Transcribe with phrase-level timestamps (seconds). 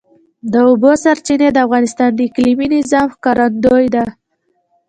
[0.51, 4.05] د اوبو سرچینې د افغانستان د اقلیمي نظام ښکارندوی ده.